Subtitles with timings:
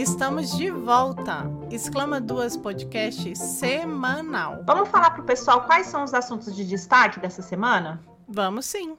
[0.00, 1.44] estamos de volta.
[1.72, 4.62] Exclama Duas Podcast semanal.
[4.64, 8.00] Vamos falar para o pessoal quais são os assuntos de destaque dessa semana?
[8.28, 8.96] Vamos sim.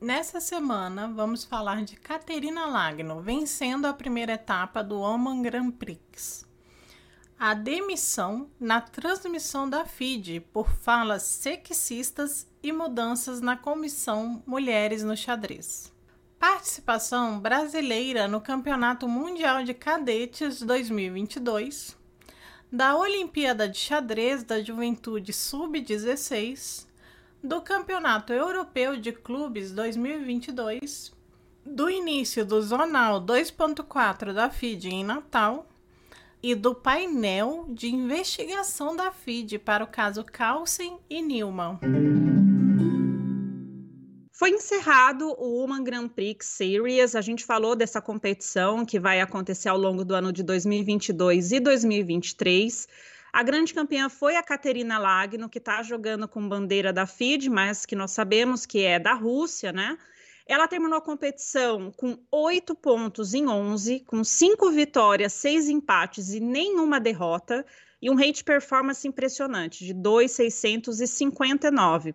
[0.00, 6.46] Nessa semana, vamos falar de Caterina Lagno vencendo a primeira etapa do Oman Grand Prix.
[7.36, 15.16] A demissão na transmissão da FIDE por falas sexistas e mudanças na comissão Mulheres no
[15.16, 15.97] Xadrez.
[16.38, 21.96] Participação brasileira no Campeonato Mundial de Cadetes 2022,
[22.70, 26.86] da Olimpíada de Xadrez da Juventude Sub-16,
[27.42, 31.12] do Campeonato Europeu de Clubes 2022,
[31.66, 35.66] do início do Zonal 2.4 da FIDE em Natal
[36.40, 42.37] e do painel de investigação da FIDE para o caso Carlsen e Newman.
[44.38, 47.16] Foi encerrado o Woman Grand Prix Series.
[47.16, 51.58] A gente falou dessa competição que vai acontecer ao longo do ano de 2022 e
[51.58, 52.86] 2023.
[53.32, 57.84] A grande campeã foi a Caterina Lagno, que está jogando com bandeira da FIDE, mas
[57.84, 59.98] que nós sabemos que é da Rússia, né?
[60.46, 66.38] Ela terminou a competição com oito pontos em 11, com cinco vitórias, seis empates e
[66.38, 67.66] nenhuma derrota,
[68.00, 72.14] e um rate performance impressionante de 2,659.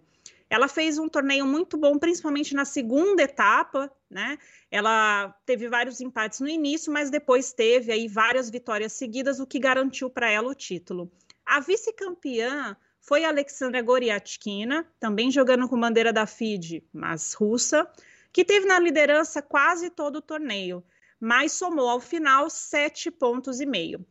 [0.54, 4.38] Ela fez um torneio muito bom, principalmente na segunda etapa, né?
[4.70, 9.58] Ela teve vários empates no início, mas depois teve aí várias vitórias seguidas, o que
[9.58, 11.12] garantiu para ela o título.
[11.44, 17.92] A vice-campeã foi a Alexandra Goriatkina, também jogando com bandeira da FIDE, mas russa,
[18.32, 20.84] que teve na liderança quase todo o torneio,
[21.20, 24.06] mas somou ao final sete pontos e meio.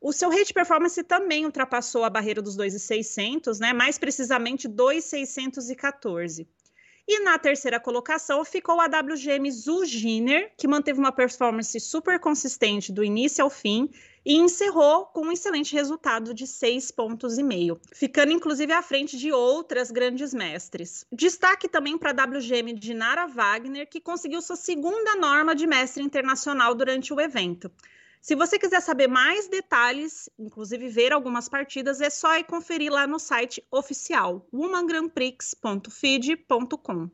[0.00, 3.74] O seu rate performance também ultrapassou a barreira dos 2,600, né?
[3.74, 6.48] mais precisamente 2,614.
[7.06, 13.04] E na terceira colocação ficou a WGM Zuginer, que manteve uma performance super consistente do
[13.04, 13.90] início ao fim
[14.24, 19.32] e encerrou com um excelente resultado de seis pontos meio, ficando inclusive à frente de
[19.32, 21.04] outras grandes mestres.
[21.12, 26.02] Destaque também para a WGM de Nara Wagner, que conseguiu sua segunda norma de mestre
[26.02, 27.70] internacional durante o evento.
[28.20, 33.06] Se você quiser saber mais detalhes, inclusive ver algumas partidas, é só ir conferir lá
[33.06, 37.08] no site oficial womangrandprix.feed.com.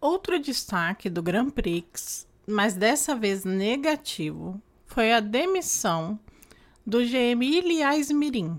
[0.00, 6.18] Outro destaque do Grand Prix, mas dessa vez negativo, foi a demissão
[6.86, 8.58] do GM Ilias Mirim.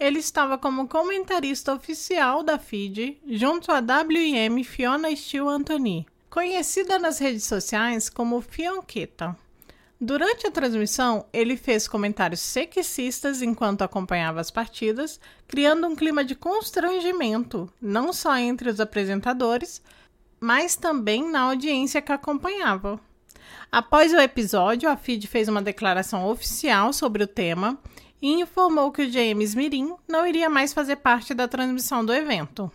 [0.00, 7.20] Ele estava como comentarista oficial da FIDE junto à WM Fiona Steele Anthony conhecida nas
[7.20, 9.36] redes sociais como Fionqueta.
[10.00, 16.34] Durante a transmissão, ele fez comentários sexistas enquanto acompanhava as partidas, criando um clima de
[16.34, 19.80] constrangimento, não só entre os apresentadores,
[20.40, 22.98] mas também na audiência que acompanhava.
[23.70, 27.78] Após o episódio, a FID fez uma declaração oficial sobre o tema
[28.20, 32.72] e informou que o James Mirim não iria mais fazer parte da transmissão do evento.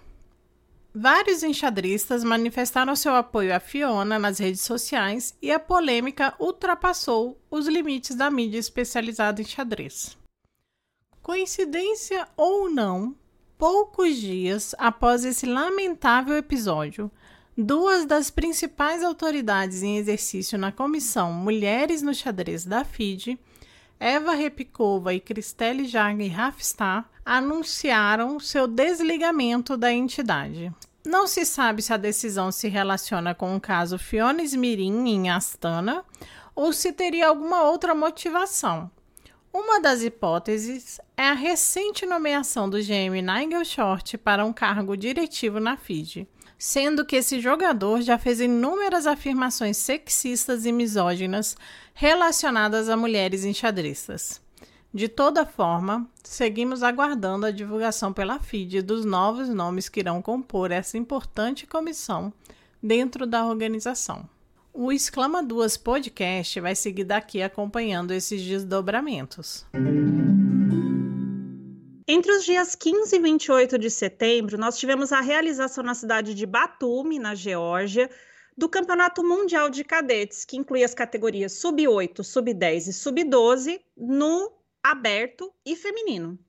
[1.02, 7.68] Vários enxadristas manifestaram seu apoio a Fiona nas redes sociais e a polêmica ultrapassou os
[7.68, 10.18] limites da mídia especializada em xadrez.
[11.24, 13.16] Coincidência ou não,
[13.58, 17.10] poucos dias após esse lamentável episódio,
[17.58, 23.40] duas das principais autoridades em exercício na comissão Mulheres no Xadrez da FIDE,
[23.98, 30.74] Eva Repicova e Cristelle Jagger Rafstar, anunciaram seu desligamento da entidade.
[31.10, 36.06] Não se sabe se a decisão se relaciona com o caso Fiona Smirin em Astana
[36.56, 38.92] ou se teria alguma outra motivação.
[39.52, 45.60] Uma das hipóteses é a recente nomeação do GM Nigel Short para um cargo diretivo
[45.60, 46.30] na FIDE,
[46.60, 51.58] sendo que esse jogador já fez inúmeras afirmações sexistas e misóginas
[51.92, 54.40] relacionadas a mulheres enxadristas.
[54.92, 60.72] De toda forma, seguimos aguardando a divulgação pela FIDE dos novos nomes que irão compor
[60.72, 62.34] essa importante comissão
[62.82, 64.28] dentro da organização.
[64.74, 69.64] O Exclama Duas Podcast vai seguir daqui acompanhando esses desdobramentos.
[72.08, 76.48] Entre os dias 15 e 28 de setembro, nós tivemos a realização na cidade de
[76.48, 78.10] Batumi, na Geórgia,
[78.58, 85.54] do Campeonato Mundial de Cadetes, que inclui as categorias sub-8, sub-10 e sub-12, no aberto
[85.66, 86.40] e feminino.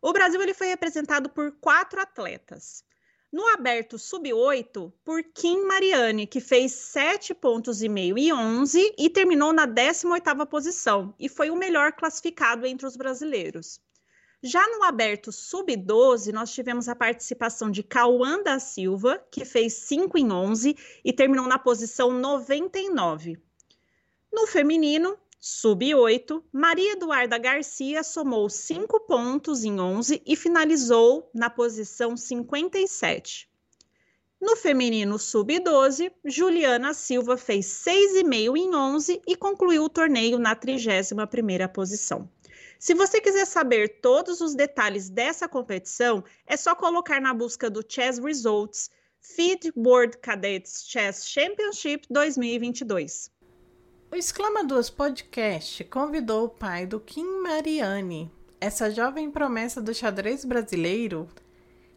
[0.00, 2.84] O Brasil ele foi representado por quatro atletas.
[3.32, 9.10] No aberto sub-8, por Kim Mariani, que fez 7 pontos e meio e 11 e
[9.10, 13.80] terminou na 18ª posição e foi o melhor classificado entre os brasileiros.
[14.42, 20.16] Já no aberto sub-12, nós tivemos a participação de Cauã da Silva, que fez 5
[20.16, 23.36] em 11 e terminou na posição 99.
[24.32, 32.16] No feminino, sub-8, Maria Eduarda Garcia somou 5 pontos em 11 e finalizou na posição
[32.16, 33.48] 57.
[34.40, 41.68] No feminino sub-12, Juliana Silva fez 6,5 em 11 e concluiu o torneio na 31ª
[41.68, 42.28] posição.
[42.78, 47.82] Se você quiser saber todos os detalhes dessa competição, é só colocar na busca do
[47.88, 48.90] Chess Results
[49.20, 53.30] Feed World Cadets Chess Championship 2022.
[54.10, 58.30] O Exclama Duas Podcast convidou o pai do Kim Mariani,
[58.60, 61.28] essa jovem promessa do xadrez brasileiro,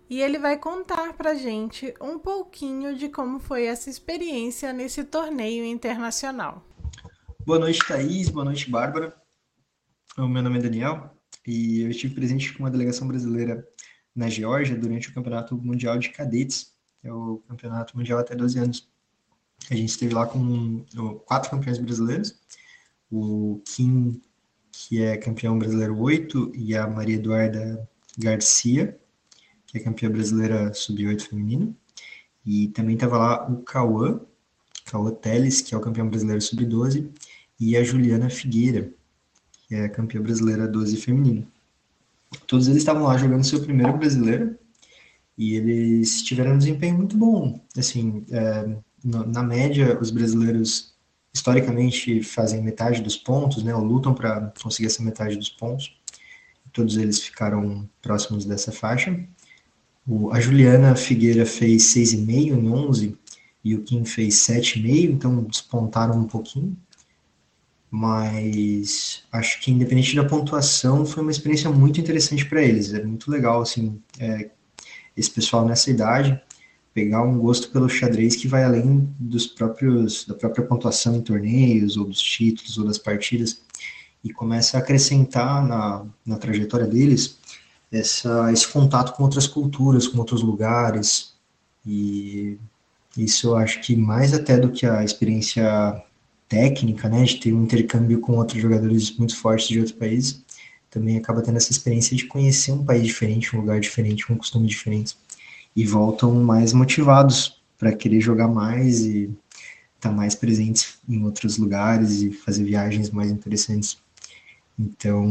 [0.09, 5.63] e ele vai contar pra gente um pouquinho de como foi essa experiência nesse torneio
[5.63, 6.65] internacional.
[7.45, 8.27] Boa noite, Thaís.
[8.29, 9.15] Boa noite, Bárbara.
[10.17, 11.15] O meu nome é Daniel
[11.45, 13.65] e eu estive presente com uma delegação brasileira
[14.15, 18.59] na Geórgia durante o Campeonato Mundial de Cadetes, que é o Campeonato Mundial até 12
[18.59, 18.89] anos.
[19.69, 20.83] A gente esteve lá com
[21.25, 22.35] quatro campeões brasileiros,
[23.11, 24.21] o Kim,
[24.71, 28.97] que é campeão brasileiro 8, e a Maria Eduarda Garcia,
[29.67, 31.75] que é campeã brasileira sub-8 feminino.
[32.45, 34.21] E também estava lá o Cauã,
[34.85, 37.11] Cauã Teles, que é o campeão brasileiro sub-12,
[37.59, 38.91] e a Juliana Figueira,
[39.67, 41.47] que é campeã brasileira 12 feminino.
[42.47, 44.57] Todos eles estavam lá jogando seu primeiro brasileiro
[45.37, 47.59] e eles tiveram um desempenho muito bom.
[47.77, 50.93] Assim, é, no, na média, os brasileiros
[51.33, 55.95] historicamente fazem metade dos pontos, né, ou lutam para conseguir essa metade dos pontos.
[56.73, 59.19] Todos eles ficaram próximos dessa faixa.
[60.07, 63.17] O, a Juliana Figueira fez 6,5 em 11
[63.63, 66.77] e o Kim fez 7,5, então despontaram um pouquinho
[67.91, 73.31] mas acho que independente da pontuação foi uma experiência muito interessante para eles é muito
[73.31, 74.51] legal assim é,
[75.17, 76.39] esse pessoal nessa idade
[76.93, 81.97] pegar um gosto pelo xadrez que vai além dos próprios da própria pontuação em torneios
[81.97, 83.61] ou dos títulos ou das partidas
[84.23, 87.37] e começa a acrescentar na, na trajetória deles
[87.91, 91.33] essa, esse contato com outras culturas com outros lugares
[91.85, 92.57] e
[93.17, 96.03] isso eu acho que mais até do que a experiência
[96.49, 100.43] técnica, né, de ter um intercâmbio com outros jogadores muito fortes de outros países,
[100.89, 104.67] também acaba tendo essa experiência de conhecer um país diferente, um lugar diferente, um costume
[104.67, 105.15] diferente,
[105.75, 109.23] e voltam mais motivados para querer jogar mais e
[109.95, 113.97] estar tá mais presentes em outros lugares e fazer viagens mais interessantes.
[114.77, 115.23] Então,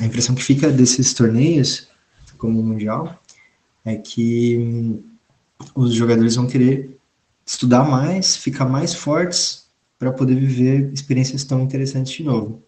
[0.00, 1.88] a impressão que fica desses torneios,
[2.36, 3.20] como o Mundial,
[3.84, 5.00] é que
[5.74, 6.98] os jogadores vão querer
[7.46, 9.66] estudar mais, ficar mais fortes
[9.98, 12.62] para poder viver experiências tão interessantes de novo.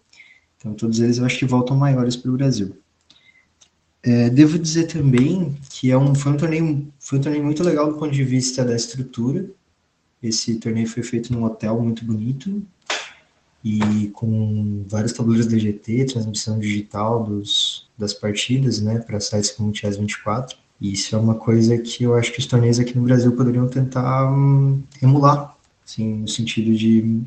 [0.56, 2.76] Então, todos eles eu acho que voltam maiores para o Brasil.
[4.06, 7.90] É, devo dizer também que é um, foi, um torneio, foi um torneio muito legal
[7.90, 9.50] do ponto de vista da estrutura.
[10.22, 12.62] Esse torneio foi feito num hotel muito bonito
[13.64, 19.74] e com vários tabuleiros DGT, transmissão digital dos, das partidas, né, para sites como o
[19.74, 20.58] Chess 24.
[20.82, 23.66] E isso é uma coisa que eu acho que os torneios aqui no Brasil poderiam
[23.66, 27.22] tentar um, emular assim, no sentido de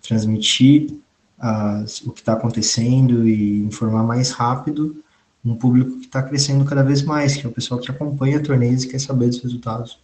[0.00, 0.94] transmitir
[1.38, 5.04] as, o que está acontecendo e informar mais rápido
[5.46, 8.84] um público que está crescendo cada vez mais, que é o pessoal que acompanha torneios
[8.84, 9.98] e quer saber dos resultados,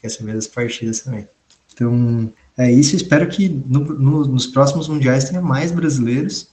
[0.00, 1.28] quer saber das partidas também.
[1.72, 2.96] Então, é isso.
[2.96, 6.48] Espero que no, no, nos próximos mundiais tenha mais brasileiros,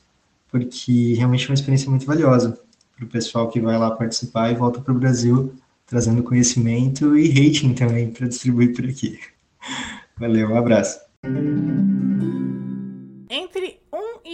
[0.51, 2.57] porque realmente é uma experiência muito valiosa
[2.95, 5.53] para o pessoal que vai lá participar e volta para o Brasil
[5.89, 9.19] trazendo conhecimento e rating também para distribuir por aqui.
[10.17, 10.99] Valeu, um abraço.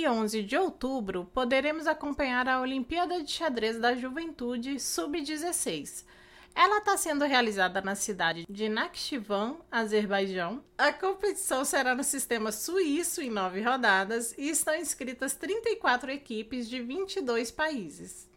[0.05, 6.05] Entre 1 e 11 de outubro, poderemos acompanhar a Olimpíada de Xadrez da Juventude Sub-16.
[6.53, 10.63] Ela está sendo realizada na cidade de Nakhchivan, Azerbaijão.
[10.77, 16.79] A competição será no sistema suíço em nove rodadas e estão inscritas 34 equipes de
[16.81, 18.29] 22 países.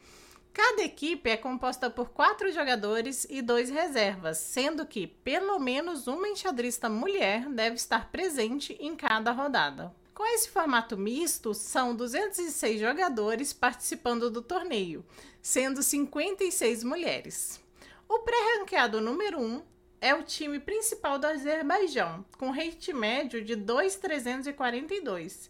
[0.54, 6.28] Cada equipe é composta por quatro jogadores e dois reservas, sendo que pelo menos uma
[6.28, 9.94] enxadrista mulher deve estar presente em cada rodada.
[10.18, 15.06] Com esse formato misto, são 206 jogadores participando do torneio,
[15.40, 17.60] sendo 56 mulheres.
[18.08, 19.62] O pré-ranqueado número 1
[20.00, 25.48] é o time principal do Azerbaijão, com rate médio de 2,342.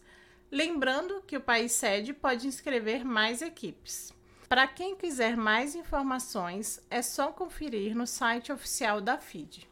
[0.51, 4.13] Lembrando que o país sede pode inscrever mais equipes.
[4.47, 9.67] Para quem quiser mais informações, é só conferir no site oficial da FIDE.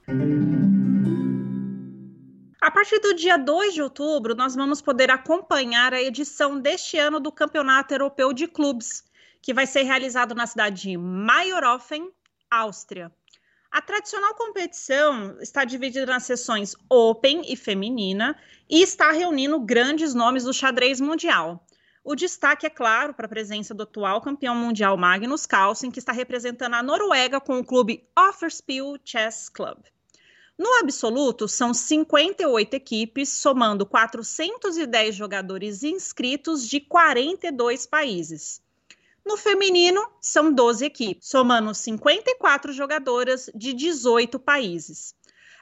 [2.90, 7.34] Partir do dia 2 de outubro, nós vamos poder acompanhar a edição deste ano do
[7.34, 9.04] Campeonato Europeu de Clubes,
[9.42, 12.10] que vai ser realizado na cidade de Mayorhofen,
[12.50, 13.12] Áustria.
[13.70, 18.40] A tradicional competição está dividida nas sessões Open e Feminina
[18.70, 21.68] e está reunindo grandes nomes do xadrez mundial.
[22.06, 26.14] O destaque é claro para a presença do atual campeão mundial Magnus Carlsen, que está
[26.14, 29.78] representando a Noruega com o clube Offerspiel Chess Club.
[30.58, 38.60] No absoluto, são 58 equipes, somando 410 jogadores inscritos de 42 países.
[39.24, 45.14] No feminino, são 12 equipes, somando 54 jogadoras de 18 países.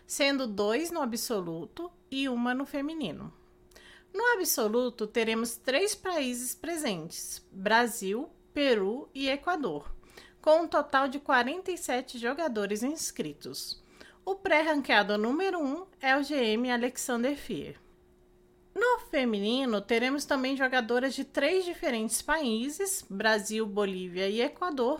[0.05, 3.33] sendo dois no absoluto e uma no feminino.
[4.13, 9.93] No absoluto, teremos três países presentes: Brasil, Peru e Equador,
[10.41, 13.83] com um total de 47 jogadores inscritos.
[14.25, 17.75] O pré-ranqueado número 1 um é o GM Alexander Fier.
[18.73, 24.99] No feminino, teremos também jogadoras de três diferentes países: Brasil, Bolívia e Equador,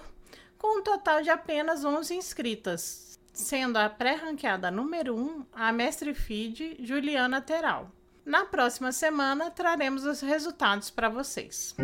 [0.59, 6.13] com um total de apenas 11 inscritas, sendo a pré-ranqueada número 1 um, a mestre
[6.13, 7.91] feed Juliana Teral.
[8.23, 11.75] Na próxima semana traremos os resultados para vocês.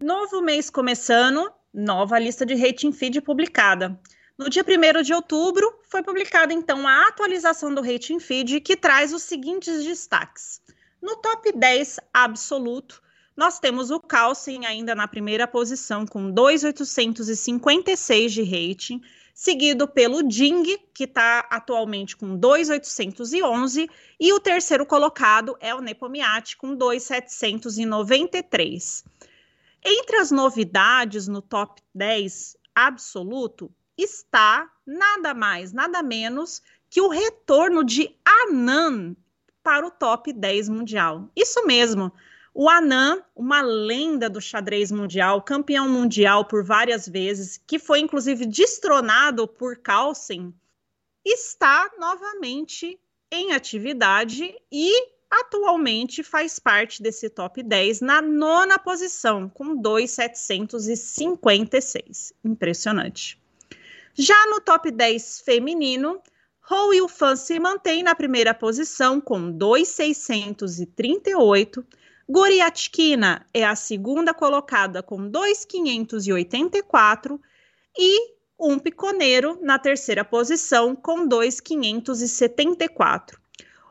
[0.00, 4.00] Novo mês começando, nova lista de rating feed publicada.
[4.42, 9.12] No dia 1 de outubro, foi publicada então a atualização do rating feed que traz
[9.12, 10.60] os seguintes destaques.
[11.00, 13.00] No top 10 absoluto,
[13.36, 19.00] nós temos o Carlsen ainda na primeira posição com 2,856 de rating,
[19.32, 26.56] seguido pelo Ding, que está atualmente com 2,811, e o terceiro colocado é o Nepomiat
[26.56, 29.04] com 2,793.
[29.84, 33.72] Entre as novidades no top 10 absoluto
[34.02, 39.16] está nada mais, nada menos que o retorno de Anan
[39.62, 41.30] para o top 10 mundial.
[41.34, 42.12] Isso mesmo.
[42.54, 48.44] O Anand, uma lenda do xadrez mundial, campeão mundial por várias vezes, que foi inclusive
[48.44, 50.54] destronado por Carlsen,
[51.24, 54.92] está novamente em atividade e
[55.30, 62.34] atualmente faz parte desse top 10 na nona posição, com 2,756.
[62.44, 63.41] Impressionante.
[64.14, 66.20] Já no top 10 feminino,
[66.70, 71.84] Hou Yufan se mantém na primeira posição com 2,638
[72.28, 77.38] Goriatkina é a segunda colocada com 2,584
[77.98, 83.38] e um piconeiro na terceira posição com 2,574.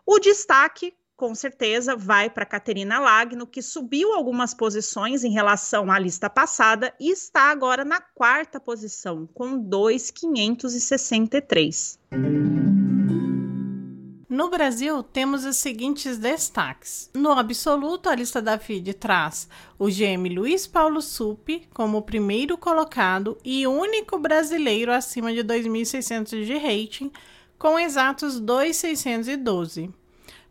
[0.05, 5.99] O destaque, com certeza, vai para Caterina Lagno, que subiu algumas posições em relação à
[5.99, 11.99] lista passada e está agora na quarta posição com 2,563.
[14.27, 17.11] No Brasil, temos os seguintes destaques.
[17.13, 19.47] No absoluto, a lista da FIDE traz
[19.77, 26.57] o GM Luiz Paulo Supi como primeiro colocado e único brasileiro acima de 2.600 de
[26.57, 27.11] rating,
[27.59, 30.00] com exatos 2.612.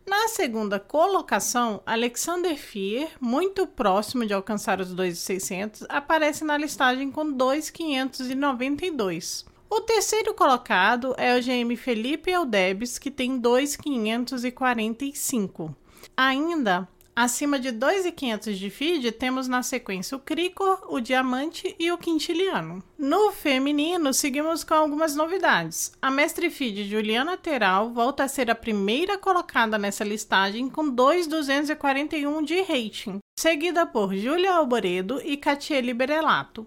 [0.05, 7.31] Na segunda colocação, Alexander Fier, muito próximo de alcançar os 2.600, aparece na listagem com
[7.33, 9.45] 2.592.
[9.69, 15.73] O terceiro colocado é o GM Felipe Eldebes, que tem 2,545.
[16.17, 16.89] Ainda,
[17.23, 22.83] Acima de 2,500 de feed, temos na sequência o Cricor, o Diamante e o Quintiliano.
[22.97, 25.91] No feminino, seguimos com algumas novidades.
[26.01, 32.41] A mestre feed Juliana Teral volta a ser a primeira colocada nessa listagem com 2,241
[32.41, 36.65] de rating, seguida por Júlia Alboredo e Catiele Berelato.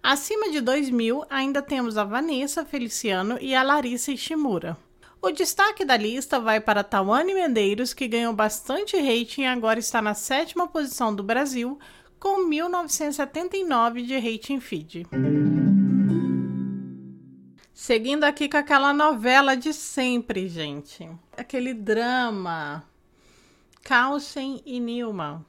[0.00, 4.78] Acima de 2.000, ainda temos a Vanessa Feliciano e a Larissa Ishimura.
[5.20, 10.00] O destaque da lista vai para Tawane Medeiros, que ganhou bastante rating e agora está
[10.00, 11.78] na sétima posição do Brasil,
[12.20, 15.06] com 1979 de rating feed.
[17.72, 21.08] Seguindo aqui com aquela novela de sempre, gente.
[21.36, 22.84] Aquele drama.
[23.82, 25.44] Carlsen e Nilma.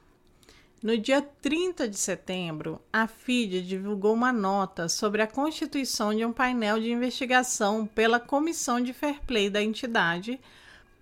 [0.80, 6.32] No dia 30 de setembro, a FIDE divulgou uma nota sobre a constituição de um
[6.32, 10.40] painel de investigação pela Comissão de Fair Play da entidade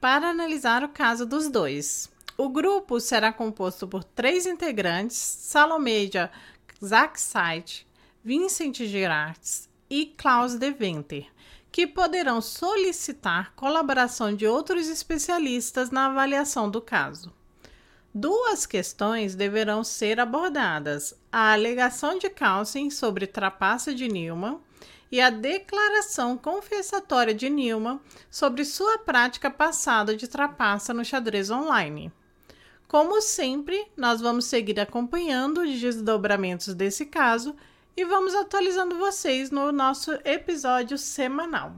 [0.00, 2.10] para analisar o caso dos dois.
[2.38, 6.30] O grupo será composto por três integrantes: Salomeja
[6.82, 7.86] Zackside,
[8.24, 11.26] Vincent Girards e Klaus Deventer,
[11.70, 17.35] que poderão solicitar colaboração de outros especialistas na avaliação do caso.
[18.18, 24.58] Duas questões deverão ser abordadas: a alegação de Carlsen sobre trapaça de Nilma
[25.12, 32.10] e a declaração confessatória de Nilma sobre sua prática passada de trapaça no xadrez online.
[32.88, 37.54] Como sempre, nós vamos seguir acompanhando os desdobramentos desse caso
[37.94, 41.74] e vamos atualizando vocês no nosso episódio semanal.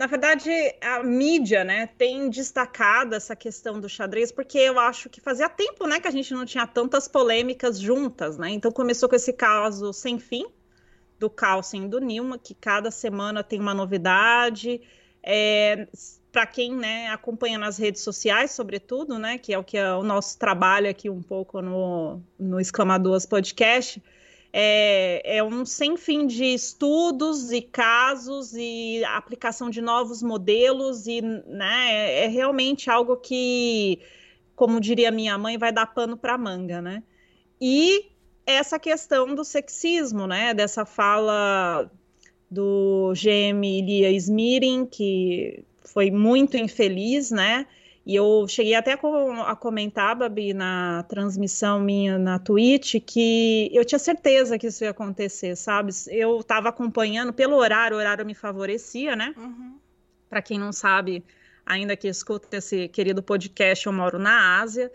[0.00, 5.20] Na verdade, a mídia, né, tem destacado essa questão do xadrez, porque eu acho que
[5.20, 8.48] fazia tempo, né, que a gente não tinha tantas polêmicas juntas, né?
[8.48, 10.46] Então começou com esse caso sem fim
[11.18, 14.80] do Carlsen e do Nilma, que cada semana tem uma novidade.
[15.22, 15.86] É,
[16.32, 20.02] para quem né, acompanha nas redes sociais, sobretudo, né, que é o que é o
[20.02, 24.02] nosso trabalho aqui um pouco no, no Exclamadoras Podcast,
[24.52, 31.20] é, é um sem fim de estudos e casos e aplicação de novos modelos e
[31.20, 34.00] né, é, realmente algo que,
[34.56, 37.02] como diria minha mãe, vai dar pano para manga, né?
[37.60, 38.06] E
[38.44, 40.52] essa questão do sexismo, né?
[40.52, 41.90] Dessa fala
[42.50, 47.66] do GM Ilia Smirin, que foi muito infeliz, né?
[48.06, 53.98] E eu cheguei até a comentar, Babi, na transmissão minha na Twitch, que eu tinha
[53.98, 55.92] certeza que isso ia acontecer, sabe?
[56.08, 59.34] Eu estava acompanhando pelo horário, o horário me favorecia, né?
[59.36, 59.78] Uhum.
[60.30, 61.22] Para quem não sabe,
[61.64, 64.90] ainda que escuta esse querido podcast, eu moro na Ásia.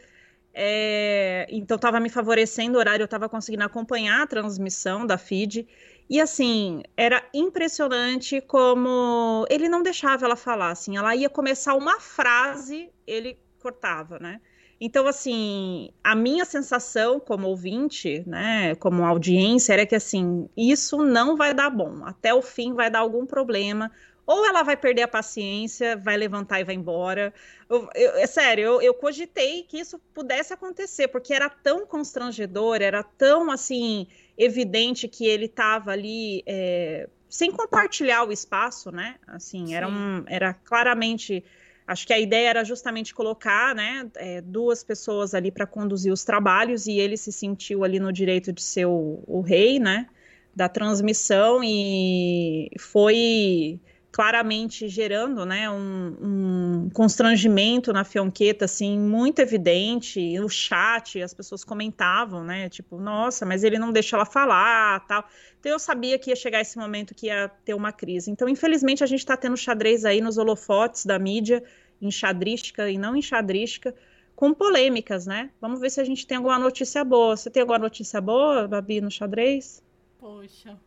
[0.57, 5.67] É, então estava me favorecendo o horário, eu estava conseguindo acompanhar a transmissão da feed.
[6.09, 11.99] E assim, era impressionante como ele não deixava ela falar, assim, ela ia começar uma
[11.99, 14.39] frase, ele cortava, né?
[14.79, 21.35] Então, assim, a minha sensação como ouvinte, né, como audiência, era que, assim, isso não
[21.35, 22.03] vai dar bom.
[22.03, 23.91] Até o fim vai dar algum problema.
[24.27, 27.33] Ou ela vai perder a paciência, vai levantar e vai embora.
[27.69, 32.81] Eu, eu, é sério, eu, eu cogitei que isso pudesse acontecer, porque era tão constrangedor,
[32.81, 39.15] era tão, assim, evidente que ele estava ali é, sem compartilhar o espaço, né?
[39.27, 41.43] Assim, era, um, era claramente.
[41.87, 46.23] Acho que a ideia era justamente colocar né, é, duas pessoas ali para conduzir os
[46.23, 50.07] trabalhos e ele se sentiu ali no direito de ser o, o rei, né?
[50.55, 53.79] Da transmissão e foi
[54.15, 61.65] claramente gerando né, um, um, constrangimento na Fionqueta, assim, muito evidente, no chat, as pessoas
[61.65, 65.27] comentavam, né, tipo, nossa, mas ele não deixa ela falar, tal,
[65.59, 69.03] então eu sabia que ia chegar esse momento que ia ter uma crise, então infelizmente
[69.03, 71.61] a gente está tendo xadrez aí nos holofotes da mídia,
[72.01, 73.93] enxadrística e não enxadrística,
[74.33, 77.79] com polêmicas, né, vamos ver se a gente tem alguma notícia boa, você tem alguma
[77.79, 79.83] notícia boa, Babi, no xadrez?
[80.17, 80.79] Poxa,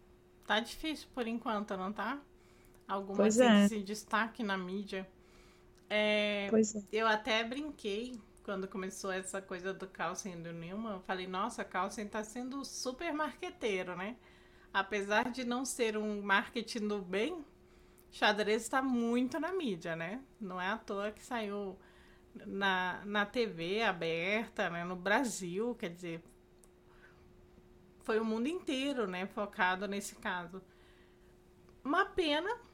[0.47, 2.19] tá difícil por enquanto, não tá?
[2.89, 3.83] Alguma pois assim, é.
[3.83, 5.07] destaque na mídia.
[5.91, 6.83] É, pois é.
[6.91, 10.95] Eu até brinquei quando começou essa coisa do Carlsen do Newman.
[10.95, 14.17] Eu falei, nossa, Carlsen tá sendo super marqueteiro, né?
[14.73, 17.45] Apesar de não ser um marketing do bem,
[18.11, 20.23] xadrez está muito na mídia, né?
[20.41, 21.79] Não é à toa que saiu
[22.47, 24.85] na, na TV aberta, né?
[24.85, 26.23] No Brasil, quer dizer,
[28.01, 29.27] foi o mundo inteiro, né?
[29.27, 30.63] Focado nesse caso.
[31.85, 32.68] Uma pena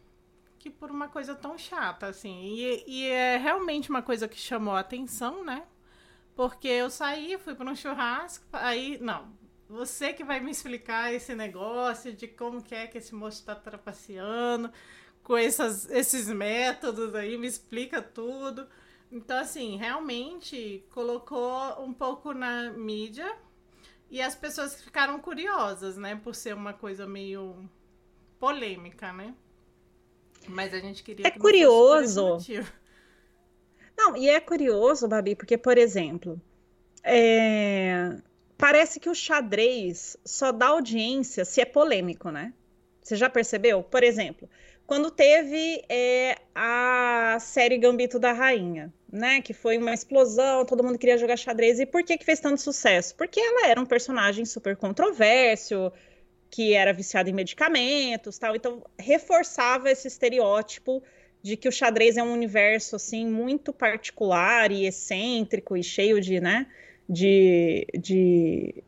[0.64, 2.42] que por uma coisa tão chata, assim.
[2.42, 5.62] E, e é realmente uma coisa que chamou a atenção, né?
[6.35, 9.31] Porque eu saí, fui para um churrasco, aí, não,
[9.68, 13.55] você que vai me explicar esse negócio de como que é que esse moço está
[13.55, 14.72] trapaceando
[15.22, 18.66] com essas, esses métodos aí, me explica tudo.
[19.12, 23.37] Então, assim, realmente colocou um pouco na mídia
[24.11, 26.16] e as pessoas ficaram curiosas, né?
[26.16, 27.68] Por ser uma coisa meio
[28.40, 29.35] polêmica, né?
[30.48, 31.26] Mas a gente queria.
[31.26, 32.38] É que curioso.
[33.96, 36.40] Não, e é curioso, Babi, porque, por exemplo,
[37.02, 38.16] é...
[38.59, 42.52] parece que o xadrez só dá audiência se é polêmico, né?
[43.00, 43.83] Você já percebeu?
[43.83, 44.48] Por exemplo,
[44.87, 49.40] quando teve é, a série Gambito da Rainha, né?
[49.40, 51.78] Que foi uma explosão, todo mundo queria jogar xadrez.
[51.78, 53.14] E por que, que fez tanto sucesso?
[53.14, 55.92] Porque ela era um personagem super controverso,
[56.54, 58.54] que era viciado em medicamentos, tal.
[58.54, 61.02] Então reforçava esse estereótipo
[61.42, 66.40] de que o xadrez é um universo assim muito particular e excêntrico e cheio de,
[66.40, 66.68] né,
[67.08, 68.84] de, de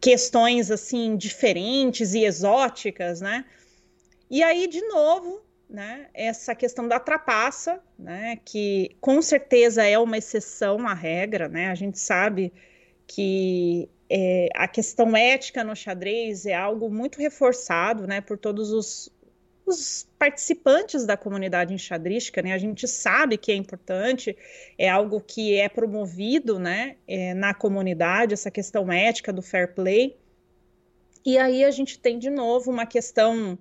[0.00, 3.46] questões assim diferentes e exóticas, né?
[4.30, 10.18] E aí, de novo, né, essa questão da trapaça, né, que com certeza é uma
[10.18, 11.68] exceção à regra, né?
[11.68, 12.52] A gente sabe
[13.08, 19.10] que é, a questão ética no xadrez é algo muito reforçado, né, por todos os,
[19.64, 22.52] os participantes da comunidade enxadrística, né?
[22.52, 24.36] A gente sabe que é importante,
[24.76, 30.14] é algo que é promovido, né, é, na comunidade, essa questão ética do fair play.
[31.24, 33.58] E aí a gente tem de novo uma questão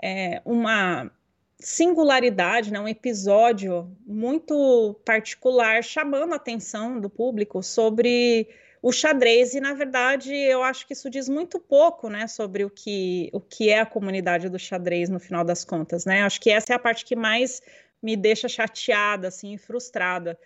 [0.00, 1.10] é, uma
[1.58, 8.46] singularidade, né, um episódio muito particular, chamando a atenção do público sobre
[8.82, 12.70] o xadrez, e na verdade eu acho que isso diz muito pouco né, sobre o
[12.70, 16.04] que, o que é a comunidade do xadrez no final das contas.
[16.04, 16.22] Né?
[16.22, 17.60] Acho que essa é a parte que mais
[18.02, 20.38] me deixa chateada, assim, frustrada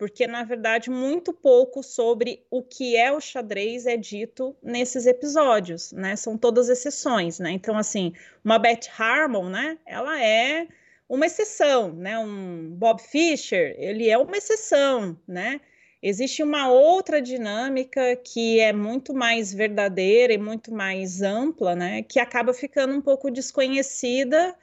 [0.00, 5.92] porque na verdade muito pouco sobre o que é o xadrez é dito nesses episódios,
[5.92, 6.16] né?
[6.16, 7.50] São todas exceções, né?
[7.50, 9.76] Então assim, uma Beth Harmon, né?
[9.84, 10.66] Ela é
[11.06, 12.18] uma exceção, né?
[12.18, 15.60] Um Bob Fischer, ele é uma exceção, né?
[16.02, 22.02] Existe uma outra dinâmica que é muito mais verdadeira e muito mais ampla, né?
[22.02, 24.56] Que acaba ficando um pouco desconhecida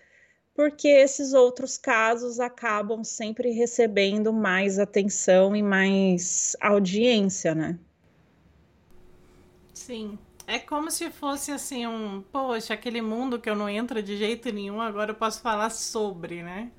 [0.58, 7.78] porque esses outros casos acabam sempre recebendo mais atenção e mais audiência, né?
[9.72, 10.18] Sim.
[10.48, 14.52] É como se fosse assim um, poxa, aquele mundo que eu não entro de jeito
[14.52, 16.72] nenhum, agora eu posso falar sobre, né?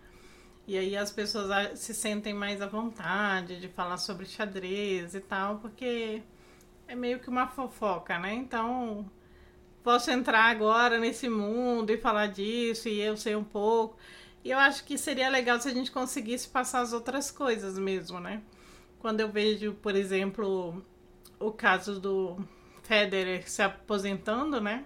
[0.68, 5.56] E aí as pessoas se sentem mais à vontade de falar sobre xadrez e tal,
[5.60, 6.22] porque
[6.86, 8.34] é meio que uma fofoca, né?
[8.34, 9.10] Então,
[9.82, 13.96] posso entrar agora nesse mundo e falar disso e eu sei um pouco.
[14.44, 18.20] E eu acho que seria legal se a gente conseguisse passar as outras coisas mesmo,
[18.20, 18.42] né?
[18.98, 20.84] Quando eu vejo, por exemplo,
[21.40, 22.36] o caso do
[22.82, 24.84] Federer se aposentando, né?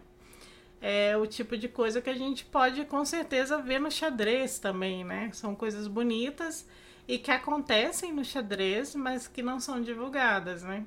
[0.84, 5.04] É o tipo de coisa que a gente pode com certeza ver no xadrez também,
[5.04, 5.30] né?
[5.32, 6.66] São coisas bonitas
[7.06, 10.84] e que acontecem no xadrez, mas que não são divulgadas, né?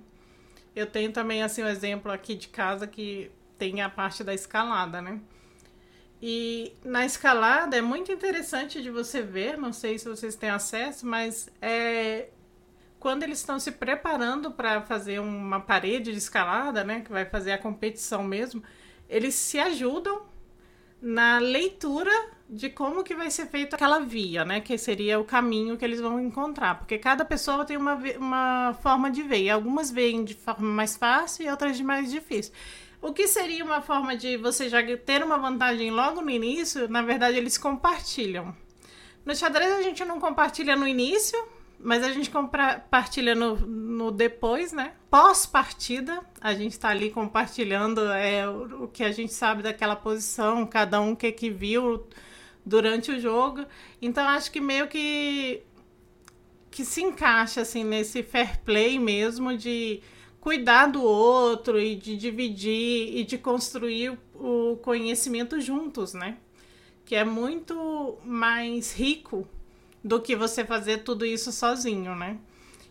[0.75, 5.01] Eu tenho também assim um exemplo aqui de casa que tem a parte da escalada,
[5.01, 5.21] né?
[6.21, 11.05] E na escalada é muito interessante de você ver, não sei se vocês têm acesso,
[11.05, 12.27] mas é
[12.99, 17.51] quando eles estão se preparando para fazer uma parede de escalada, né, que vai fazer
[17.51, 18.63] a competição mesmo,
[19.09, 20.23] eles se ajudam
[21.01, 22.11] na leitura
[22.49, 25.99] de como que vai ser feita aquela via, né, que seria o caminho que eles
[25.99, 30.35] vão encontrar, porque cada pessoa tem uma, uma forma de ver, e algumas veem de
[30.35, 32.53] forma mais fácil e outras de mais difícil.
[33.01, 36.87] O que seria uma forma de você já ter uma vantagem logo no início?
[36.87, 38.55] Na verdade, eles compartilham.
[39.23, 41.37] No xadrez a gente não compartilha no início,
[41.79, 44.93] mas a gente compartilha no, no depois, né?
[45.09, 50.99] Pós-partida, a gente está ali compartilhando é, o, que a gente sabe daquela posição, cada
[51.01, 52.07] um o que, que viu
[52.65, 53.65] durante o jogo.
[54.01, 55.63] Então acho que meio que
[56.71, 60.01] que se encaixa assim nesse fair play mesmo de
[60.41, 66.37] cuidar do outro e de dividir e de construir o conhecimento juntos, né?
[67.05, 69.47] Que é muito mais rico
[70.05, 72.37] do que você fazer tudo isso sozinho, né?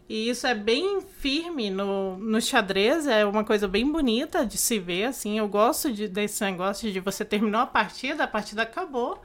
[0.08, 4.80] E isso é bem firme no, no xadrez, é uma coisa bem bonita de se
[4.80, 5.38] ver, assim.
[5.38, 9.22] Eu gosto de, desse negócio de você terminou a partida, a partida acabou,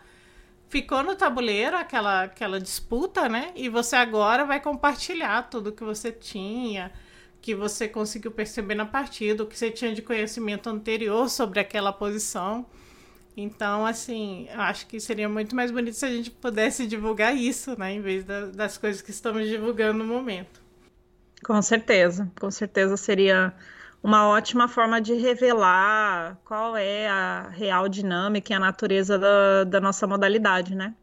[0.70, 3.52] ficou no tabuleiro aquela, aquela disputa, né?
[3.56, 6.94] E você agora vai compartilhar tudo que você tinha,
[7.42, 11.92] que você conseguiu perceber na partida, o que você tinha de conhecimento anterior sobre aquela
[11.92, 12.68] posição.
[13.40, 17.94] Então, assim, acho que seria muito mais bonito se a gente pudesse divulgar isso, né,
[17.94, 20.62] em vez da, das coisas que estamos divulgando no momento.
[21.44, 23.54] Com certeza, com certeza seria
[24.04, 29.80] uma ótima forma de revelar qual é a real dinâmica e a natureza da, da
[29.80, 30.94] nossa modalidade, né?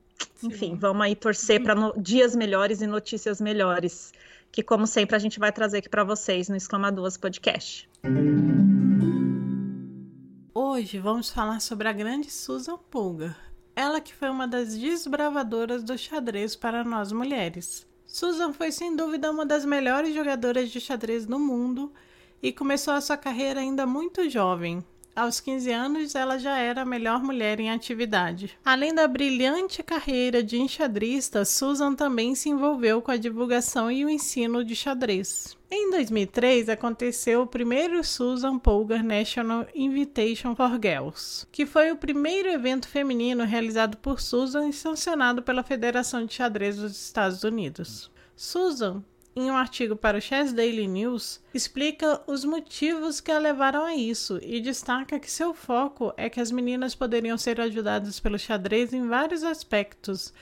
[0.43, 4.13] enfim, vamos aí torcer para dias melhores e notícias melhores,
[4.53, 7.89] que como sempre a gente vai trazer aqui para vocês no Exclama Duas Podcast.
[10.59, 13.37] Hoje vamos falar sobre a grande Susan Pulgar,
[13.77, 17.87] ela que foi uma das desbravadoras do xadrez para nós mulheres.
[18.07, 21.93] Susan foi sem dúvida uma das melhores jogadoras de xadrez do mundo
[22.43, 24.83] e começou a sua carreira ainda muito jovem,
[25.17, 28.57] aos 15 anos, ela já era a melhor mulher em atividade.
[28.65, 34.11] Além da brilhante carreira de enxadrista, Susan também se envolveu com a divulgação e o
[34.11, 35.57] ensino de xadrez.
[35.71, 42.49] Em 2003, aconteceu o primeiro Susan Polgar National Invitation for Girls, que foi o primeiro
[42.49, 48.11] evento feminino realizado por Susan e sancionado pela Federação de Xadrez dos Estados Unidos.
[48.37, 49.03] Susan
[49.37, 53.95] em um artigo para o Chess Daily News, explica os motivos que a levaram a
[53.95, 58.95] isso e destaca que seu foco é que as meninas poderiam ser ajudadas pelo xadrez
[58.95, 60.33] em vários aspectos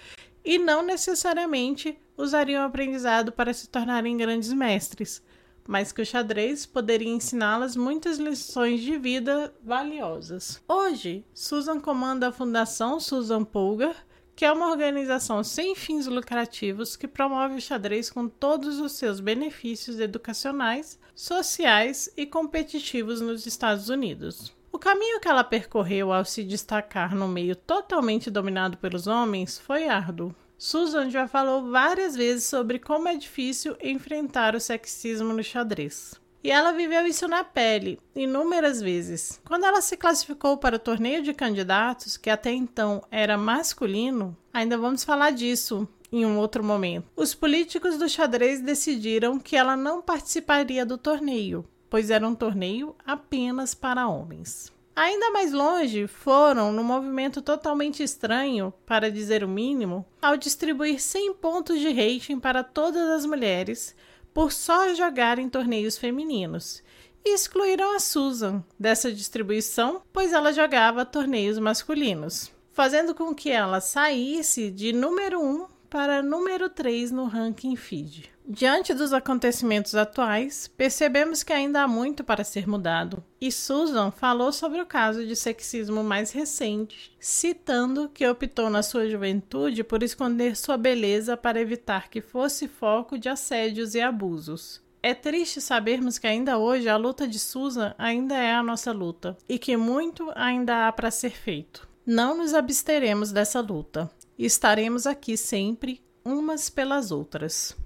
[0.44, 5.20] e não necessariamente usariam o aprendizado para se tornarem grandes mestres,
[5.66, 10.62] mas que o xadrez poderia ensiná-las muitas lições de vida valiosas.
[10.68, 13.96] Hoje, Susan comanda a Fundação Susan Polgar
[14.36, 19.20] que é uma organização sem fins lucrativos que promove o xadrez com todos os seus
[19.20, 24.52] benefícios educacionais, sociais e competitivos nos Estados Unidos.
[24.72, 29.86] O caminho que ela percorreu ao se destacar no meio totalmente dominado pelos homens foi
[29.86, 30.34] árduo.
[30.58, 36.20] Susan já falou várias vezes sobre como é difícil enfrentar o sexismo no xadrez.
[36.44, 39.40] E ela viveu isso na pele, inúmeras vezes.
[39.46, 44.76] Quando ela se classificou para o torneio de candidatos, que até então era masculino, ainda
[44.76, 47.06] vamos falar disso em um outro momento.
[47.16, 52.94] Os políticos do xadrez decidiram que ela não participaria do torneio, pois era um torneio
[53.06, 54.70] apenas para homens.
[54.94, 61.34] Ainda mais longe foram no movimento totalmente estranho, para dizer o mínimo, ao distribuir 100
[61.34, 63.96] pontos de rating para todas as mulheres
[64.34, 66.82] por só jogar em torneios femininos.
[67.24, 73.80] E excluíram a Susan dessa distribuição, pois ela jogava torneios masculinos, fazendo com que ela
[73.80, 78.28] saísse de número 1 para número 3 no ranking feed.
[78.44, 84.50] Diante dos acontecimentos atuais, percebemos que ainda há muito para ser mudado, e Susan falou
[84.50, 90.56] sobre o caso de sexismo mais recente, citando que optou na sua juventude por esconder
[90.56, 94.82] sua beleza para evitar que fosse foco de assédios e abusos.
[95.00, 99.38] É triste sabermos que ainda hoje a luta de Susan ainda é a nossa luta
[99.48, 101.86] e que muito ainda há para ser feito.
[102.04, 104.10] Não nos absteremos dessa luta.
[104.36, 107.76] Estaremos aqui sempre umas pelas outras.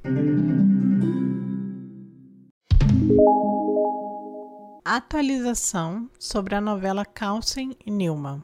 [4.83, 8.43] Atualização sobre a novela Carlsen e Newman.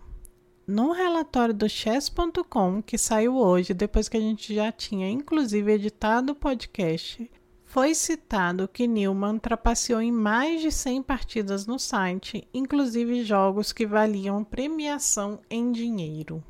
[0.66, 6.32] No relatório do chess.com que saiu hoje, depois que a gente já tinha inclusive editado
[6.32, 7.30] o podcast,
[7.62, 13.86] foi citado que Newman trapaceou em mais de 100 partidas no site, inclusive jogos que
[13.86, 16.44] valiam premiação em dinheiro.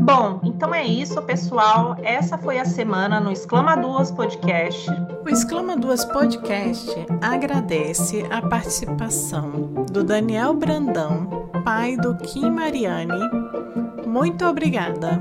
[0.00, 1.96] Bom, então é isso, pessoal.
[2.02, 4.90] Essa foi a semana no Exclama Duas Podcast.
[5.24, 13.30] O Exclama Duas Podcast agradece a participação do Daniel Brandão, pai do Kim Mariani.
[14.04, 15.20] Muito obrigada.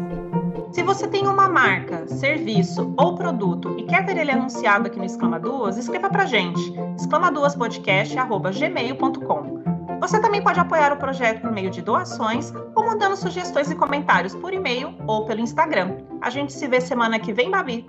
[0.72, 5.06] Se você tem uma marca, serviço ou produto e quer ver ele anunciado aqui no
[5.06, 6.74] Exclama Duas, escreva pra gente.
[6.96, 9.69] exclamaduaspodcast@gmail.com.
[10.00, 14.34] Você também pode apoiar o projeto por meio de doações ou mandando sugestões e comentários
[14.36, 15.98] por e-mail ou pelo Instagram.
[16.22, 17.86] A gente se vê semana que vem, Babi.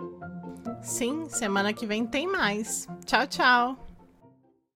[0.83, 2.89] Sim, semana que vem tem mais.
[3.05, 3.90] Tchau, tchau.